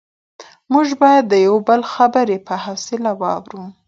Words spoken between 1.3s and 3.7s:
یو بل خبرې په حوصله واورو